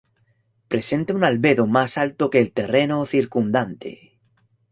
Presenta 0.67 1.13
un 1.13 1.23
albedo 1.23 1.67
más 1.67 1.99
alto 1.99 2.31
que 2.31 2.39
el 2.39 2.53
terreno 2.53 3.05
circundante. 3.05 4.17